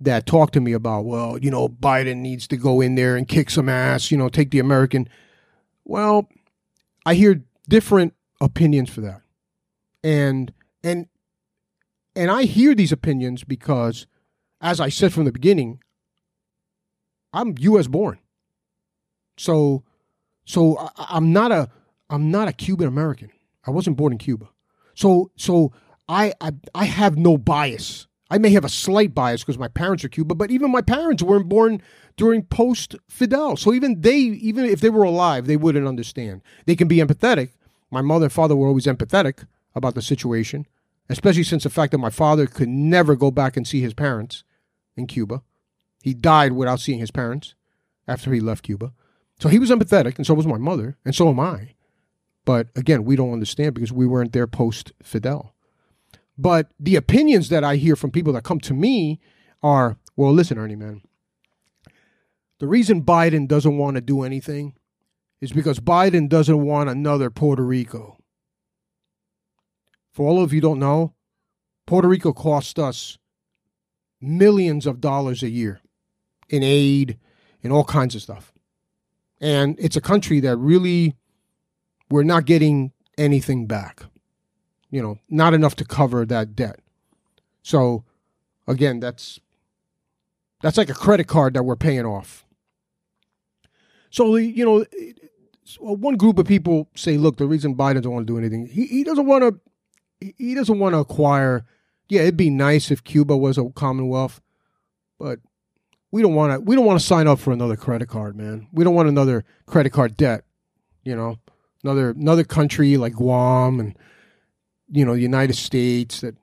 [0.00, 3.26] that talk to me about, well, you know, Biden needs to go in there and
[3.28, 5.08] kick some ass, you know, take the American.
[5.84, 6.28] Well,
[7.04, 9.22] I hear different opinions for that.
[10.02, 11.06] And and
[12.14, 14.06] and I hear these opinions because
[14.60, 15.80] as I said from the beginning,
[17.32, 18.18] I'm US born.
[19.36, 19.82] So
[20.44, 21.68] so I, am not a
[22.08, 23.30] I'm not a Cuban American.
[23.66, 24.48] I wasn't born in Cuba.
[24.94, 25.72] So so
[26.08, 28.06] I, I I have no bias.
[28.30, 31.22] I may have a slight bias because my parents are Cuban, but even my parents
[31.22, 31.80] weren't born
[32.16, 33.56] during post Fidel.
[33.56, 36.42] So even they, even if they were alive, they wouldn't understand.
[36.66, 37.52] They can be empathetic,
[37.90, 40.66] my mother and father were always empathetic about the situation,
[41.08, 44.44] especially since the fact that my father could never go back and see his parents
[44.96, 45.42] in Cuba.
[46.02, 47.54] He died without seeing his parents
[48.06, 48.92] after he left Cuba.
[49.40, 51.74] So he was empathetic, and so was my mother, and so am I.
[52.44, 55.54] But again, we don't understand because we weren't there post Fidel.
[56.38, 59.20] But the opinions that I hear from people that come to me
[59.62, 61.02] are well, listen, Ernie, man.
[62.58, 64.74] The reason Biden doesn't want to do anything
[65.40, 68.16] is because Biden doesn't want another Puerto Rico.
[70.12, 71.14] For all of you don't know,
[71.86, 73.18] Puerto Rico costs us
[74.20, 75.80] millions of dollars a year
[76.48, 77.16] in aid
[77.62, 78.52] and all kinds of stuff.
[79.40, 81.14] And it's a country that really
[82.10, 84.02] we're not getting anything back.
[84.90, 86.80] You know, not enough to cover that debt.
[87.62, 88.04] So
[88.66, 89.38] again, that's
[90.62, 92.46] that's like a credit card that we're paying off.
[94.10, 94.86] So you know,
[95.78, 98.86] one group of people say, look, the reason Biden doesn't want to do anything, he,
[98.86, 101.66] he doesn't want to he doesn't want to acquire
[102.08, 104.40] yeah, it'd be nice if Cuba was a Commonwealth,
[105.18, 105.40] but
[106.10, 106.60] we don't want to.
[106.60, 108.66] We don't want to sign up for another credit card, man.
[108.72, 110.44] We don't want another credit card debt.
[111.04, 111.38] You know,
[111.84, 113.98] another another country like Guam and
[114.90, 116.34] you know the United States that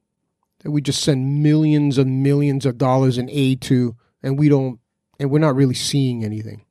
[0.59, 4.79] that we just send millions and millions of dollars in aid to, and we don't,
[5.19, 6.65] and we're not really seeing anything.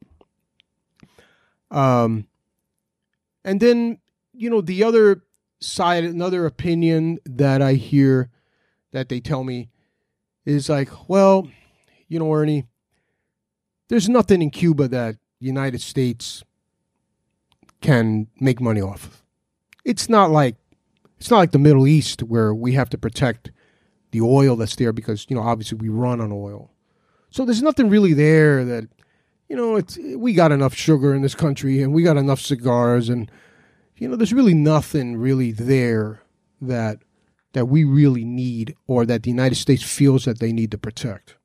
[1.70, 2.26] Um,
[3.44, 3.98] and then
[4.32, 5.22] you know the other
[5.60, 8.30] side, another opinion that I hear
[8.92, 9.70] that they tell me
[10.44, 11.48] is like, well,
[12.08, 12.66] you know, Ernie,
[13.88, 16.44] there's nothing in Cuba that the United States
[17.80, 19.22] can make money off of.
[19.84, 20.56] It's not like
[21.18, 23.50] it's not like the Middle East where we have to protect
[24.10, 26.70] the oil that's there because you know obviously we run on oil.
[27.30, 28.88] So there's nothing really there that
[29.48, 33.08] you know it's we got enough sugar in this country and we got enough cigars
[33.08, 33.30] and
[33.96, 36.22] you know there's really nothing really there
[36.60, 36.98] that
[37.54, 41.36] that we really need or that the United States feels that they need to protect.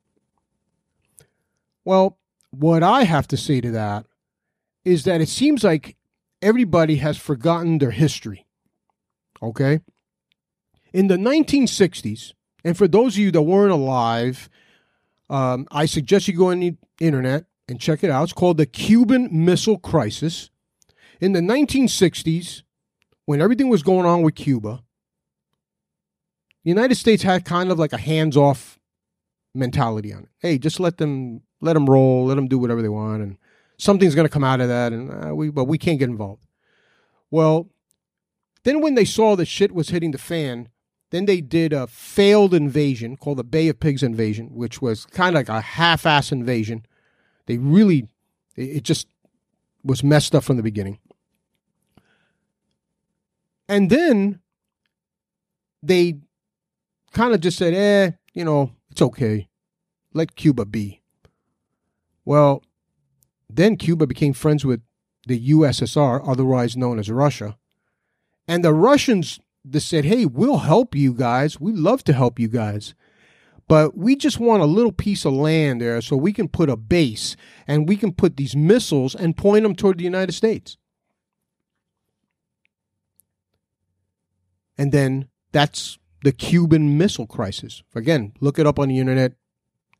[1.84, 2.18] Well,
[2.50, 4.06] what I have to say to that
[4.84, 5.96] is that it seems like
[6.42, 8.46] everybody has forgotten their history.
[9.42, 9.80] Okay?
[10.92, 12.32] In the 1960s,
[12.64, 14.48] and for those of you that weren't alive,
[15.28, 18.24] um, I suggest you go on the internet and check it out.
[18.24, 20.50] It's called the Cuban Missile Crisis.
[21.20, 22.62] In the 1960s,
[23.26, 24.82] when everything was going on with Cuba,
[26.64, 28.78] the United States had kind of like a hands-off
[29.54, 30.28] mentality on it.
[30.38, 33.36] Hey, just let them let them roll, let them do whatever they want, and
[33.78, 36.46] something's going to come out of that, and uh, we but we can't get involved.
[37.30, 37.68] Well,
[38.64, 40.68] then when they saw that shit was hitting the fan,
[41.10, 45.30] then they did a failed invasion called the Bay of Pigs invasion, which was kind
[45.30, 46.84] of like a half-ass invasion.
[47.46, 48.08] They really,
[48.56, 49.08] it just
[49.82, 50.98] was messed up from the beginning.
[53.68, 54.40] And then
[55.82, 56.18] they
[57.12, 59.48] kind of just said, eh, you know, it's okay.
[60.12, 61.02] Let Cuba be.
[62.24, 62.62] Well,
[63.48, 64.82] then Cuba became friends with
[65.26, 67.56] the USSR, otherwise known as Russia.
[68.48, 69.40] And the Russians
[69.78, 71.60] said, hey, we'll help you guys.
[71.60, 72.94] We'd love to help you guys.
[73.68, 76.76] But we just want a little piece of land there so we can put a
[76.76, 77.36] base
[77.68, 80.76] and we can put these missiles and point them toward the United States.
[84.76, 87.82] And then that's the Cuban Missile Crisis.
[87.94, 89.34] Again, look it up on the internet.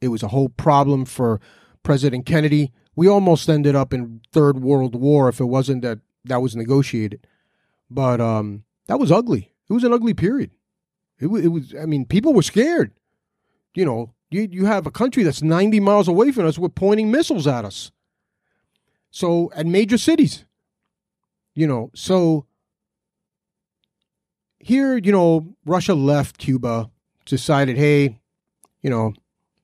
[0.01, 1.41] It was a whole problem for
[1.83, 2.73] President Kennedy.
[2.97, 7.27] We almost ended up in Third World War if it wasn't that that was negotiated.
[7.91, 9.53] But um, that was ugly.
[9.69, 10.51] It was an ugly period.
[11.19, 12.93] It was, it was I mean, people were scared.
[13.75, 17.11] You know, you, you have a country that's 90 miles away from us with pointing
[17.11, 17.91] missiles at us.
[19.11, 20.45] So, at major cities.
[21.55, 22.47] You know, so
[24.61, 26.91] here, you know, Russia left Cuba,
[27.25, 28.21] decided, hey,
[28.83, 29.15] you know,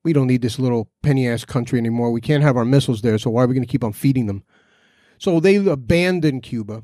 [0.03, 2.11] we don't need this little penny ass country anymore.
[2.11, 4.27] We can't have our missiles there, so why are we going to keep on feeding
[4.27, 4.43] them?
[5.19, 6.83] So they abandoned Cuba.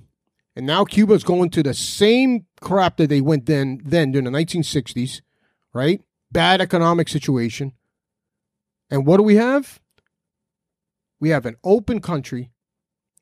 [0.55, 4.31] And now Cuba's going to the same crap that they went then then during the
[4.31, 5.23] 1960s,
[5.73, 6.03] right?
[6.31, 7.73] Bad economic situation.
[8.91, 9.81] And what do we have?
[11.19, 12.51] We have an open country,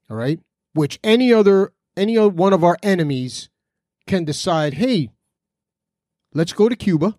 [0.08, 0.40] all right,
[0.72, 3.48] which any other any one of our enemies
[4.06, 5.10] can decide, hey,
[6.34, 7.16] let's go to Cuba.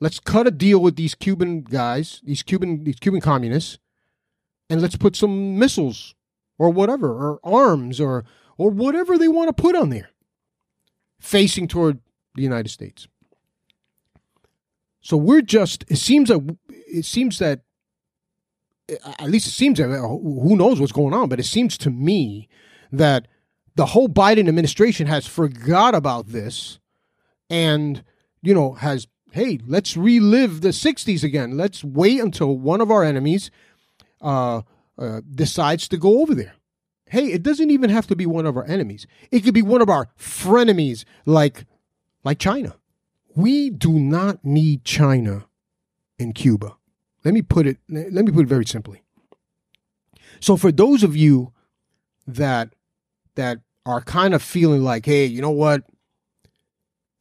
[0.00, 3.78] Let's cut a deal with these Cuban guys, these Cuban these Cuban communists,
[4.70, 6.14] and let's put some missiles
[6.56, 8.24] or whatever, or arms or
[8.58, 10.10] or whatever they want to put on there
[11.18, 12.00] facing toward
[12.34, 13.08] the United States.
[15.00, 17.62] So we're just it seems that it seems that
[18.88, 22.48] at least it seems that who knows what's going on, but it seems to me
[22.90, 23.28] that
[23.74, 26.78] the whole Biden administration has forgot about this
[27.50, 28.02] and,
[28.42, 31.56] you know, has, hey, let's relive the 60s again.
[31.56, 33.50] Let's wait until one of our enemies
[34.20, 34.62] uh,
[34.98, 36.54] uh, decides to go over there.
[37.10, 39.06] Hey, it doesn't even have to be one of our enemies.
[39.30, 41.64] It could be one of our frenemies, like,
[42.24, 42.76] like China.
[43.34, 45.46] We do not need China
[46.18, 46.76] in Cuba.
[47.24, 47.78] Let me put it.
[47.88, 49.02] Let me put it very simply.
[50.40, 51.52] So, for those of you
[52.26, 52.74] that
[53.34, 55.84] that are kind of feeling like, hey, you know what?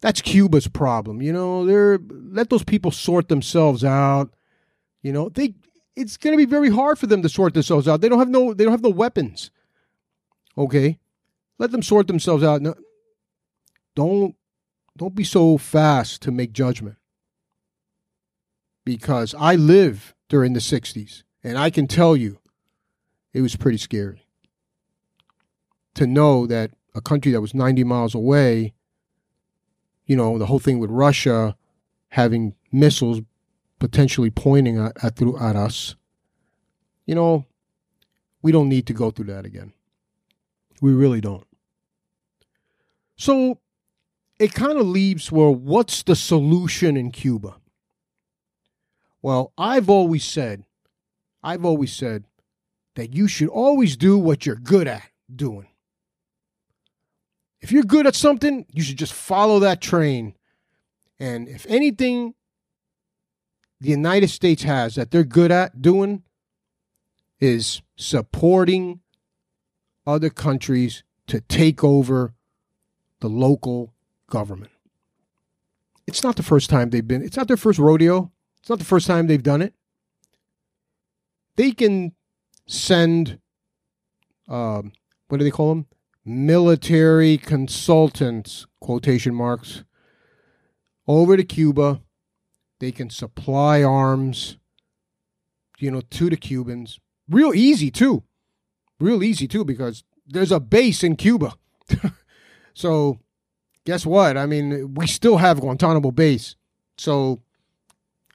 [0.01, 1.21] That's Cuba's problem.
[1.21, 4.33] You know, they're let those people sort themselves out.
[5.01, 5.55] You know, they
[5.95, 8.01] it's going to be very hard for them to sort themselves out.
[8.01, 9.49] They don't have no they don't have no weapons.
[10.57, 10.99] Okay?
[11.57, 12.61] Let them sort themselves out.
[13.95, 14.35] Don't
[14.95, 16.97] don't be so fast to make judgment.
[18.83, 22.39] Because I lived during the 60s and I can tell you
[23.33, 24.27] it was pretty scary
[25.93, 28.73] to know that a country that was 90 miles away,
[30.05, 31.55] you know, the whole thing with Russia,
[32.09, 33.21] having missiles
[33.79, 35.95] potentially pointing at, at, at us,
[37.05, 37.45] you know,
[38.41, 39.73] we don't need to go through that again.
[40.81, 41.45] We really don't.
[43.15, 43.59] So
[44.39, 47.55] it kind of leaves where what's the solution in Cuba?
[49.21, 50.63] Well, I've always said,
[51.43, 52.25] I've always said
[52.95, 55.67] that you should always do what you're good at doing.
[57.59, 60.35] If you're good at something, you should just follow that train.
[61.19, 62.35] And if anything
[63.79, 66.23] the United States has that they're good at doing
[67.39, 69.01] is supporting
[70.07, 72.33] other countries to take over
[73.19, 73.93] the local
[74.29, 74.71] government.
[76.07, 78.31] It's not the first time they've been, it's not their first rodeo.
[78.59, 79.73] It's not the first time they've done it.
[81.55, 82.13] They can
[82.65, 83.39] send,
[84.47, 84.91] um,
[85.27, 85.85] what do they call them?
[86.25, 89.83] Military consultants, quotation marks,
[91.07, 92.01] over to Cuba.
[92.79, 94.57] They can supply arms,
[95.79, 96.99] you know, to the Cubans.
[97.29, 98.23] Real easy, too.
[98.99, 101.53] Real easy, too, because there's a base in Cuba.
[102.73, 103.19] so
[103.87, 104.35] guess what?
[104.37, 106.55] I mean, we still have Guantanamo Base.
[106.97, 107.41] So,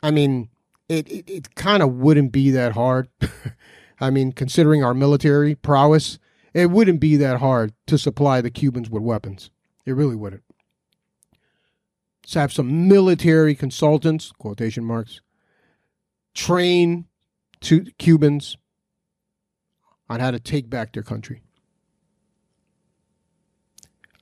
[0.02, 0.48] I mean,
[0.88, 3.08] it, it, it kind of wouldn't be that hard.
[4.00, 6.18] I mean, considering our military prowess,
[6.54, 9.50] it wouldn't be that hard to supply the Cubans with weapons.
[9.84, 10.42] It really wouldn't.
[12.24, 15.20] Let's have some military consultants, quotation marks,
[16.34, 17.06] train
[17.60, 18.56] to Cubans
[20.12, 21.42] on how to take back their country.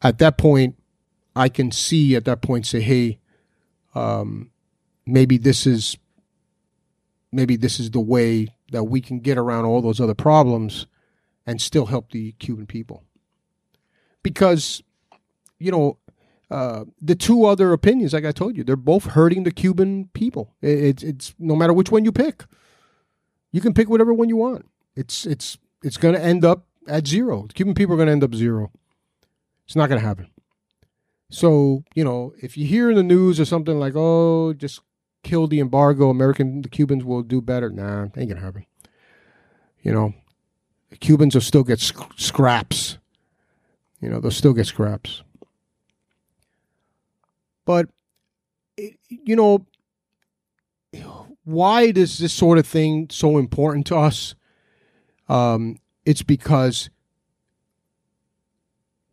[0.02, 0.76] At that point,
[1.34, 3.18] I can see at that point say, hey,
[3.94, 4.50] um,
[5.04, 5.98] maybe this is
[7.32, 10.86] maybe this is the way that we can get around all those other problems
[11.44, 13.02] and still help the Cuban people.
[14.22, 14.82] Because,
[15.58, 15.98] you know,
[16.50, 20.54] uh, the two other opinions, like I told you, they're both hurting the Cuban people.
[20.62, 22.44] It's it's no matter which one you pick,
[23.50, 24.66] you can pick whatever one you want.
[24.94, 27.46] It's it's it's going to end up at zero.
[27.46, 28.70] The Cuban people are going to end up zero.
[29.66, 30.28] It's not going to happen.
[31.30, 34.80] So, you know, if you hear in the news or something like, oh, just
[35.22, 37.70] kill the embargo, American, the Cubans will do better.
[37.70, 38.66] Nah, ain't going to happen.
[39.82, 40.14] You know,
[40.90, 42.98] the Cubans will still get sc- scraps.
[44.00, 45.22] You know, they'll still get scraps.
[47.64, 47.88] But,
[49.08, 49.66] you know,
[51.44, 54.34] why is this sort of thing so important to us?
[55.30, 56.90] Um, it's because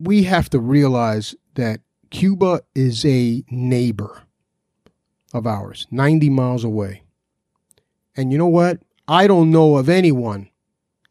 [0.00, 4.22] we have to realize that Cuba is a neighbor
[5.32, 7.04] of ours, 90 miles away.
[8.16, 8.80] And you know what?
[9.06, 10.50] I don't know of anyone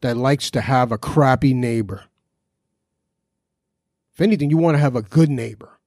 [0.02, 2.04] that likes to have a crappy neighbor.
[4.12, 5.80] If anything, you want to have a good neighbor.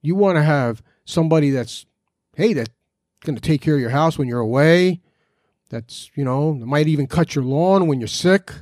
[0.00, 1.84] You want to have somebody that's,
[2.34, 2.70] hey, that's
[3.24, 5.02] going to take care of your house when you're away.
[5.70, 8.52] That's, you know, might even cut your lawn when you're sick.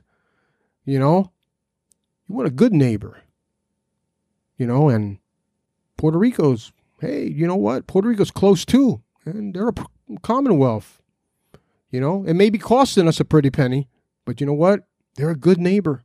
[0.85, 1.33] You know,
[2.29, 3.23] you want a good neighbor.
[4.57, 5.19] You know, and
[5.97, 7.87] Puerto Rico's, hey, you know what?
[7.87, 9.75] Puerto Rico's close too, and they're a
[10.23, 11.01] commonwealth.
[11.91, 13.89] You know, it may be costing us a pretty penny,
[14.25, 14.87] but you know what?
[15.15, 16.05] They're a good neighbor.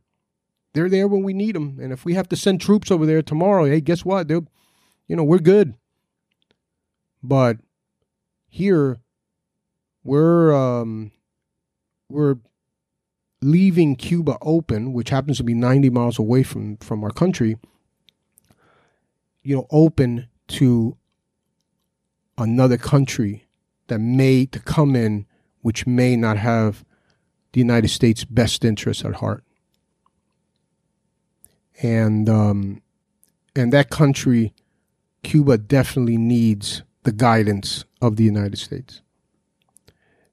[0.72, 3.20] They're there when we need them, and if we have to send troops over there
[3.20, 4.28] tomorrow, hey, guess what?
[4.28, 4.46] They'll,
[5.06, 5.74] you know, we're good.
[7.22, 7.58] But
[8.48, 9.01] here,
[10.04, 11.12] we're um,
[12.08, 12.36] we're
[13.40, 17.56] leaving Cuba open, which happens to be 90 miles away from from our country
[19.42, 20.96] you know, open to
[22.38, 23.46] another country
[23.88, 25.26] that may to come in
[25.60, 26.84] which may not have
[27.52, 29.44] the United States' best interests at heart.
[31.82, 32.82] And um,
[33.54, 34.54] and that country,
[35.22, 39.02] Cuba, definitely needs the guidance of the United States.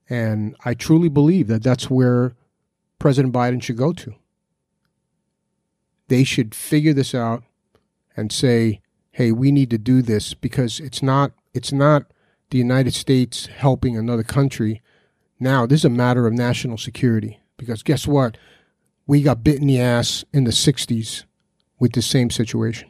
[0.09, 2.33] And I truly believe that that's where
[2.97, 4.15] President Biden should go to.
[6.07, 7.43] They should figure this out
[8.17, 8.81] and say,
[9.11, 12.05] hey, we need to do this because it's not it's not
[12.49, 14.81] the United States helping another country.
[15.39, 18.37] Now, this is a matter of national security because guess what?
[19.05, 21.25] We got bit in the ass in the 60s
[21.79, 22.89] with the same situation.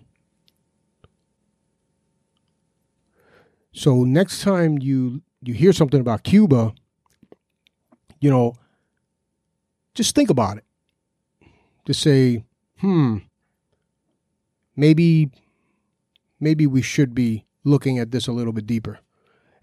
[3.72, 6.74] So next time you you hear something about Cuba,
[8.20, 8.56] you know,
[9.94, 10.66] just think about it.
[11.86, 12.44] Just say,
[12.78, 13.18] hmm,
[14.76, 15.32] maybe
[16.40, 19.00] maybe we should be looking at this a little bit deeper.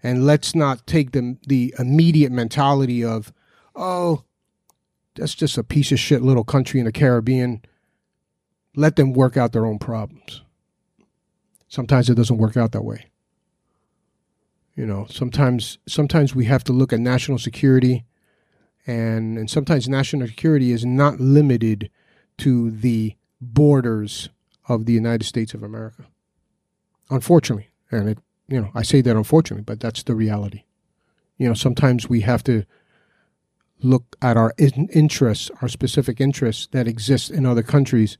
[0.03, 3.33] And let's not take the, the immediate mentality of,
[3.75, 4.23] oh,
[5.15, 7.63] that's just a piece of shit little country in the Caribbean.
[8.75, 10.43] Let them work out their own problems.
[11.67, 13.07] Sometimes it doesn't work out that way.
[14.75, 18.05] You know, sometimes sometimes we have to look at national security,
[18.87, 21.91] and and sometimes national security is not limited
[22.39, 24.29] to the borders
[24.67, 26.05] of the United States of America.
[27.09, 28.17] Unfortunately, and it
[28.47, 30.63] you know I say that unfortunately, but that's the reality.
[31.37, 32.63] You know, sometimes we have to
[33.83, 38.17] look at our in- interests, our specific interests that exist in other countries,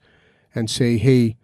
[0.53, 1.35] and say, hey,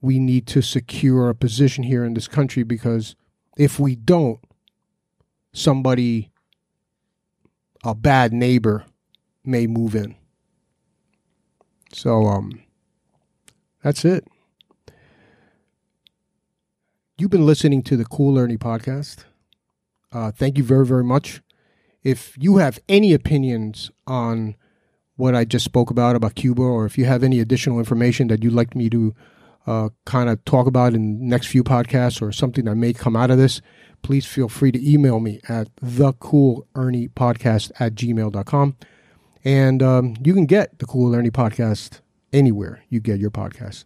[0.00, 3.16] we need to secure a position here in this country because
[3.56, 4.40] if we don't,
[5.52, 6.30] somebody,
[7.84, 8.84] a bad neighbor,
[9.44, 10.16] may move in.
[11.92, 12.62] So, um,
[13.82, 14.26] that's it.
[17.18, 19.24] You've been listening to the Cool Ernie podcast.
[20.10, 21.42] Uh, thank you very, very much.
[22.02, 24.56] If you have any opinions on
[25.16, 28.42] what I just spoke about about Cuba, or if you have any additional information that
[28.42, 29.14] you'd like me to
[29.66, 33.30] uh, kind of talk about in next few podcasts or something that may come out
[33.30, 33.60] of this,
[34.04, 38.76] please feel free to email me at thecoolerniepodcast at gmail.com.
[39.44, 42.00] And um, you can get the Cool Ernie podcast
[42.32, 43.84] anywhere you get your podcast.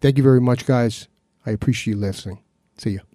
[0.00, 1.08] Thank you very much, guys.
[1.44, 2.42] I appreciate you listening.
[2.78, 3.13] See you.